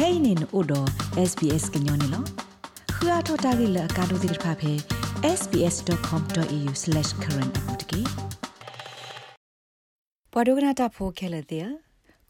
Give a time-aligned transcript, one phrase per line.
[0.00, 0.80] kainin odo
[1.30, 2.20] sbs gnyone lo
[2.96, 4.72] khua thota gi la ka do dir pha phe
[5.38, 8.02] sbs.com.au/current apotki
[10.32, 11.68] ပဒုကနာတာဖိုခဲလေတဲ့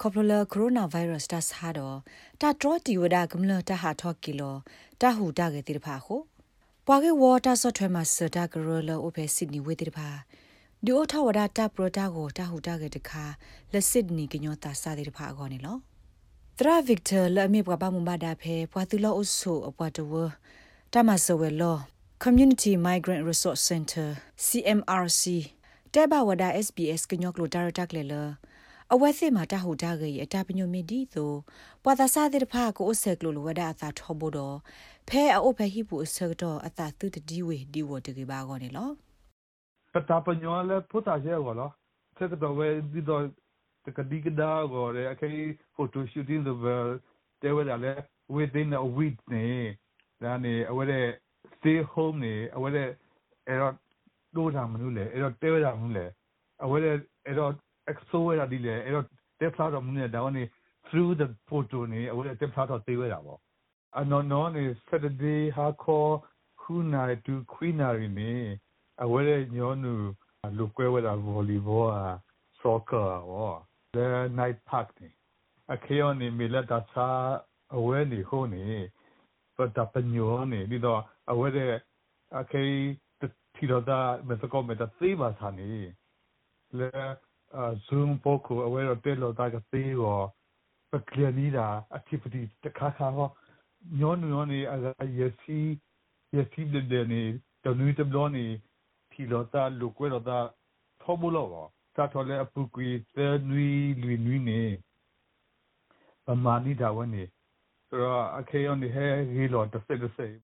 [0.01, 1.99] ကောပလကိုရိုနာဗိုင်းရပ်စ်တာဆာတော့
[2.41, 4.57] တာထရတီဝဒကမလတာဟာထော့ကီလော
[5.01, 6.21] တာဟူတာကေတိဖာခို
[6.87, 10.09] ပွာကေဝါတာဆော့ထွဲမှာစတာဂရလောအိုဖေစစ်နီဝေတိဖာ
[10.85, 13.25] ဒီအိုထဝဒတာပရတာကိုတာဟူတာကေတခါ
[13.73, 15.79] လက်စစ်နီကညောတာစာတိဖာအကောနေလော
[16.63, 20.13] တရာဗစ်တာလအမေပွားပါမမဒါဖေပွာတူလောအုဆုအပွားတဝ
[20.93, 21.77] တာမဆဝဲလော
[22.25, 24.09] Community Migrant Resource Center
[24.47, 25.23] CMRC
[25.95, 28.29] တဲဘဝဒါ SBS ကညောကလိုဒါရတက်လေလော
[28.93, 31.37] အဝဲစစ်မှာတဟူတာကေအတာပညုမီဒီသို့
[31.85, 34.57] ပွာသာစာတဲ့ဖာကိုအဆက်ကလိုလိုဝဒအသာထောဘောတော့
[35.09, 38.91] ဖဲအိုဖဲဟိပူအဆက်တော့အသာသူတဒီဝေဒီဝတကေပါကောနေလော
[39.93, 41.71] ပတာပညောလဲဖုတာရဲကောလော
[42.17, 43.23] ဆက်တော့ဝဲဒီတော့
[43.91, 45.29] တကဒီကဒါကောရဲအခေ
[45.75, 46.59] ဖိုတိုရှူတင်တော့
[47.43, 47.93] တဲဝဲလဲ
[48.37, 49.47] within a week နေ
[50.23, 51.07] ဒါနေအဝဲတဲ့
[51.55, 52.89] stay home နေအဝဲတဲ့
[53.49, 53.75] အဲ့တော့
[54.37, 56.07] တို့တာမလို့လေအဲ့တော့တဲဝဲတာမလို့လေ
[56.65, 56.95] အဝဲတဲ့
[57.27, 57.53] အဲ့တော့
[57.91, 59.07] expo ရဒီလေအဲ့တော့
[59.41, 60.43] တက်ဖလာတော့မင်းဒါကနေ
[60.87, 63.39] through the photo နေအဝဲတက်ဖလာတော့သေးဝဲတာပေါ့
[63.99, 66.15] အနော်နော်နေ Saturday hardcore
[66.61, 68.33] ခုနာတူခွီနာရီနေ
[69.03, 69.23] အဝဲ
[69.57, 69.95] ညောနူ
[70.59, 72.13] လူကွဲဝဲတာ volleyball อ่ะ
[72.61, 73.55] soccer ဟော
[73.97, 74.09] the
[74.39, 75.09] night park နေ
[75.75, 77.09] အခေယောနေမီလက်တာစာ
[77.77, 78.65] အဝဲနေဟိုနေ
[79.57, 81.75] ပတ်တပညောနေဒီတော့အဝဲတဲ့
[82.39, 82.65] အခေ
[83.55, 83.99] တီတော့တာ
[84.29, 85.71] မစကောမတာသေးပါစာနေ
[86.79, 86.89] လေ
[87.87, 90.21] Zoom ပို့ကိုအဝဲတော့တက်လို့တာကသေးရော
[90.91, 91.67] ပကလနီတာ
[91.97, 93.29] activity တခါခါဟော
[93.99, 95.59] ညောညောနေအရစီ
[96.37, 97.23] ရစီတဲ့တဲ့နေ
[97.65, 98.47] တနွေတဘလို့နေ
[99.11, 100.25] ထီလို့တာလူကွဲတော့
[101.97, 103.69] တာထောမလို့ပါတာထော်လဲအပူကွေတဲ့နွေ
[104.03, 104.61] လူနွေနေ
[106.25, 107.25] ပမာနီတာဝနေ
[107.89, 110.35] ဆိုတော့အခေယောနေဟဲရီလို့တစ်စက်တစ်စက်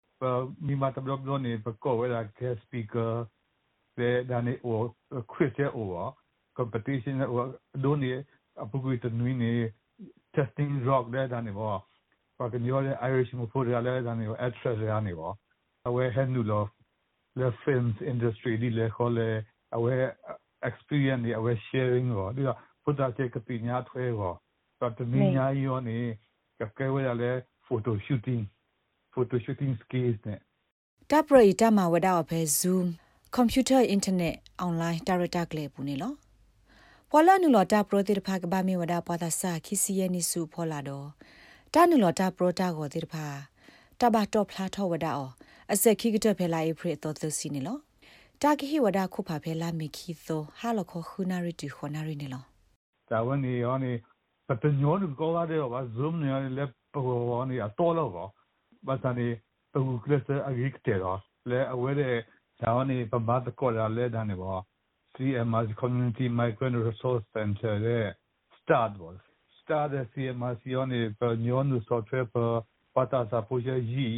[0.66, 3.10] မိမတဘလို့နေပကောဝဲတာ guest speaker
[3.98, 4.82] တဲ့ဒါနေ or
[5.30, 6.14] Chris ရဲ့ or
[6.56, 7.14] competition
[7.82, 8.10] do ni
[8.56, 9.50] apugu to nui ni
[10.34, 11.82] testing rock le da ni bo
[12.38, 15.36] pa ke nyo le irish mo pho le da ni actress ya ni bo
[15.86, 16.60] awe hen nu lo
[17.36, 19.28] le films industry di le kho le
[19.76, 19.92] awe
[20.68, 22.54] experience ni awe sharing bo di da
[22.84, 24.30] put da ke pi nya thwe bo
[24.80, 25.96] pa to ni nya yo ni
[26.58, 27.30] ka ke we le
[27.68, 28.42] photo shooting
[29.14, 30.36] photo shooting skills ne
[31.10, 32.86] တပ်ပရိတမဝဒအဖဲ Zoom
[33.36, 34.34] computer internet
[34.66, 36.12] online director ကလေးပူနေလော
[37.10, 41.08] ဖောလာနူလတာပရိုတိတဖာကဘာမီဝဒပွားသာစာခီစီယနီစုဖောလာတော့
[41.74, 43.26] တာနူလတာပရိုတာကိုတိတဖာ
[44.00, 45.28] တဘတော့ဖလာထောဝဒအော
[45.72, 47.78] အစက်ခိကတဖဲလာဧပြီတော့သစီနေလော
[48.42, 52.42] တာကဟိဝဒခုဖာဖဲလာမီခီသောဟာလခခုနာရီတူခနာရီနေလော
[53.10, 53.92] တာဝန်နေရောနေ
[54.48, 58.24] ပတညောနကောလာတဲ့ဘာ zoom နေလေပေါ်နေအတော်လောပါ
[58.86, 59.28] ဘာသာနေ
[59.72, 61.18] တူကလစအဂိကတဲ့တော့
[61.50, 62.14] လေအဝဲတဲ့
[62.60, 64.52] ဇာဝနေပမတ်ကောလာလေဒါနေပါ
[65.14, 68.06] CMRC Community Migrant Resource Center ရဲ့
[68.58, 69.18] start was
[69.58, 71.02] start the CMRC on the
[71.70, 72.50] new software per
[72.94, 74.08] pata sa puja yi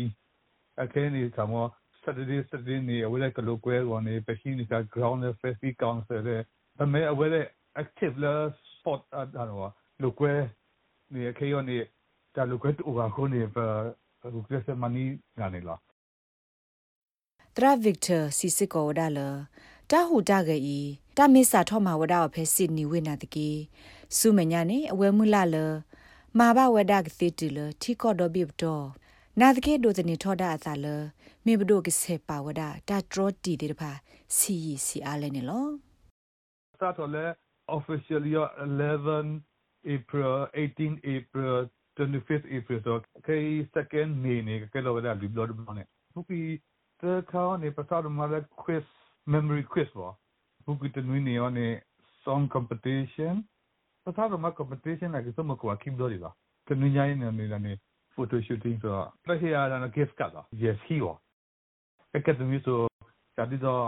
[0.83, 1.63] akeni samo
[2.09, 6.37] Saturday Saturday ni awele ka lokwe on the pehin ka ground festi council le
[6.81, 7.41] ame awele
[7.77, 8.33] active la
[8.65, 10.49] spot adano lokwe
[11.11, 11.85] ni akayo ni
[12.35, 13.93] ta lokwe tu ga ko ni pa
[14.25, 15.77] lokwe se mani ngani la
[17.55, 19.49] Tra Victor Sisiko Dala
[19.93, 20.81] တာဟူတာဂေဤ
[21.17, 23.51] တာမေစာထောမဝဒါဖဲစစ်နီဝေနာတကေ
[24.17, 25.57] စုမညာနေအဝဲမူလာလ
[26.39, 28.87] မာဘဝဒကတိတူလထီကောဒဘိဘတော်
[29.43, 30.87] နာတကေဒိုတနေထောဒအသာလ
[31.47, 33.91] မေဘဒိုကစေပါဝဒတာထရတီတေတဖာ
[34.37, 34.57] စီ
[34.87, 35.67] စီအားလဲနေလော
[36.75, 37.25] start ole
[37.77, 39.27] officially 11
[39.97, 41.55] April 18 April
[41.97, 42.93] 25th April so
[43.27, 43.45] kay
[43.75, 46.41] second May ne kay lo da liblo do ne pupi
[47.01, 48.87] the car ne pasado mala quiz
[49.33, 50.15] memory quiz ပေါ့
[50.65, 51.67] ဘုကတနွေးနေရောနေ
[52.25, 53.35] song competition
[54.05, 56.31] ပထမမှာ competition ကစမကွာကိဘဒရီပါ
[56.69, 57.75] ကနွေးညိုင်းနေနေနေ
[58.19, 61.19] photo shooting ဆိုတော့ပြည့်ရတာ gift ကတော့ yes he was
[62.17, 62.79] အကတမီဆို
[63.37, 63.85] ဒါဒီတော့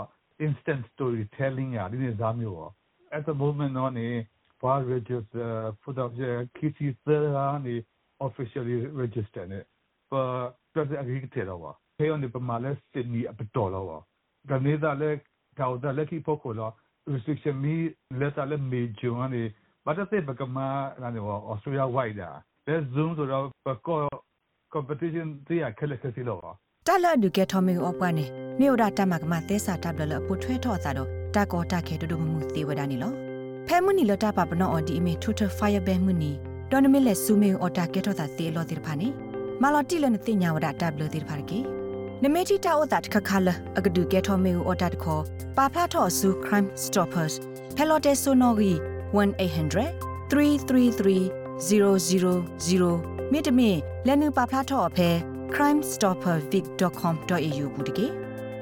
[0.46, 2.72] instant storytelling ရာဒီနေစားမျိုးပေါ့
[3.16, 4.08] at the moment တော့နေ
[4.62, 5.50] bar register
[5.82, 7.74] put up the kitty thera နေ
[8.26, 9.60] officially register နေ
[10.08, 10.24] for
[10.72, 15.10] president agriculture တော့ဖေး on ဒီပမာလဲ Sydney အပတော်တော့ဒါနေတာလဲ
[15.58, 16.70] ထောက်တာလက်ခိဖို့ကိုလော
[17.12, 17.76] restriction မီ
[18.20, 19.42] လက်တာလဲမေဂျွန်ကနေ
[19.84, 20.68] ဘာတတဲ့ဘကမာ
[21.02, 21.86] ကနေဩစတြေး
[22.66, 24.00] လျဝိုက်တာလဲ zoom ဆိုတော့ပကော
[24.74, 26.38] competition တရားခက်လက်ခစီလော
[26.86, 28.24] တလဒုကေထမီအောပကနေ
[28.60, 33.12] မြို့ရတမကမသက်စာတပ်လလပုထွဲထော့တာတော့တကောတခဲတူတူမှုသေးဝဒနီလော
[33.66, 36.32] ဖဲမှုနီလတာပပနောအဒီအမီထူထ fire ban မှုနီ
[36.70, 39.08] ဒေါ်နမီလက်ဆူမေအော်တာကဲထောတာတေလောတိဖာနေ
[39.62, 41.58] မာလော်တီလနတိညာဝဒတပ်လတိဖာကေ
[42.22, 43.48] နမေတီတာဝတာခခါလ
[43.78, 45.22] အကဒူကဲထောမေအော်တာတခေါ်
[45.56, 47.34] ပါဖလာထောဆူ crime stoppers
[47.76, 48.72] ဖဲလော်တေဆိုနိုဂီ
[49.14, 53.76] 1800 333 000မိတမင်
[54.06, 55.08] လက်နူပါဖလာထောအဖဲ
[55.54, 58.06] crimestoppervic.com.au ဘူးတကေ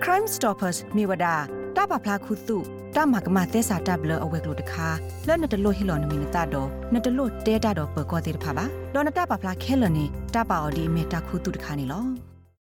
[0.02, 1.26] crime stoppers မြေဝဒ
[1.76, 2.56] တာပါဖလာခုစု
[2.96, 4.88] တာမကမသက်စာတပ်လအဝဲကလို့တခါ
[5.26, 8.64] လဲ့နတလို့ဟီလော်နမီနတာတော့နတလို့တဲတာတော့ပကောသေးတဖာပါ
[8.94, 10.04] လော်နတာပါဖလာခဲလနေ
[10.34, 12.27] တပါအော်ဒီမေတာခုတုတခါနေလော